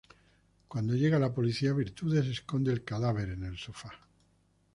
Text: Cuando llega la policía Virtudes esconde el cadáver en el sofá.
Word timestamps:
Cuando 0.67 0.95
llega 0.95 1.19
la 1.19 1.31
policía 1.31 1.73
Virtudes 1.73 2.25
esconde 2.25 2.73
el 2.73 2.83
cadáver 2.83 3.29
en 3.29 3.43
el 3.43 3.55
sofá. 3.55 3.91